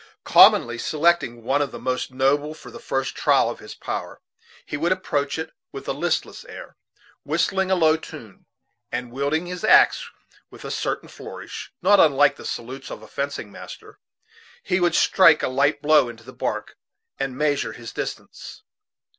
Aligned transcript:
Commonly 0.25 0.79
selecting 0.79 1.43
one 1.43 1.61
of 1.61 1.69
the 1.71 1.77
most 1.77 2.09
noble 2.09 2.55
for 2.55 2.71
the 2.71 2.79
first 2.79 3.13
trial 3.13 3.51
of 3.51 3.59
his 3.59 3.75
power, 3.75 4.19
he 4.65 4.75
would 4.75 4.91
approach 4.91 5.37
it 5.37 5.51
with 5.71 5.87
a 5.87 5.93
listless 5.93 6.43
air, 6.45 6.75
whistling 7.23 7.69
a 7.69 7.75
low 7.75 7.95
tune; 7.95 8.47
and 8.91 9.11
wielding 9.11 9.45
his 9.45 9.63
axe 9.63 10.09
with 10.49 10.65
a 10.65 10.71
certain 10.71 11.07
flourish, 11.07 11.71
not 11.83 11.99
unlike 11.99 12.35
the 12.35 12.45
salutes 12.45 12.89
of 12.89 13.03
a 13.03 13.07
fencing 13.07 13.51
master, 13.51 13.99
he 14.63 14.79
would 14.79 14.95
strike 14.95 15.43
a 15.43 15.47
light 15.47 15.83
blow 15.83 16.09
into 16.09 16.23
the 16.23 16.33
bark, 16.33 16.77
and 17.19 17.37
measure 17.37 17.73
his 17.73 17.93
distance. 17.93 18.63